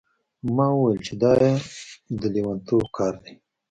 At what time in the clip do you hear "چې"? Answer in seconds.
1.07-1.13